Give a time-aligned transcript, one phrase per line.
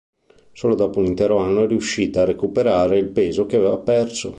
[0.53, 4.29] Solo dopo un intero anno è riuscita a recuperare il peso che aveva perso.